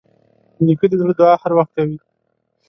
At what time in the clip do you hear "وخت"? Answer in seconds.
1.57-1.71